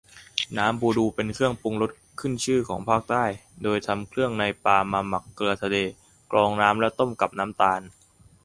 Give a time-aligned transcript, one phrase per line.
[0.57, 3.23] น้ำบูดู เป็นเครื่องปรุงรสขึ้นชื่อของภาคใต้
[3.63, 5.77] โดยทำเครื่องในปลามาหมักเกลือทะเล
[6.31, 7.81] กรองน้ำ แล้วต้มกับน้ำตาล